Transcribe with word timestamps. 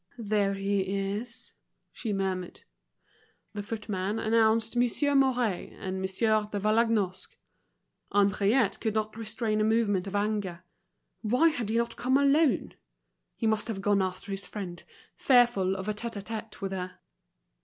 "There 0.17 0.55
he 0.55 0.79
is," 0.97 1.53
she 1.91 2.11
murmured. 2.11 2.63
The 3.53 3.61
footman 3.61 4.17
announced 4.17 4.75
Monsieur 4.75 5.13
Mouret 5.13 5.73
and 5.77 6.01
Monsieur 6.01 6.47
de 6.51 6.59
Vallagnosc. 6.59 7.35
Henriette 8.11 8.79
could 8.79 8.95
not 8.95 9.15
restrain 9.15 9.61
a 9.61 9.63
movement 9.63 10.07
of 10.07 10.15
anger. 10.15 10.63
Why 11.21 11.49
had 11.49 11.69
he 11.69 11.77
not 11.77 11.97
come 11.97 12.17
alone? 12.17 12.73
He 13.35 13.45
must 13.45 13.67
have 13.67 13.83
gone 13.83 14.01
after 14.01 14.31
his 14.31 14.47
friend, 14.47 14.81
fearful 15.13 15.75
of 15.75 15.87
a 15.87 15.93
tête 15.93 16.19
à 16.19 16.23
tête 16.23 16.61
with 16.61 16.71
her. 16.71 16.97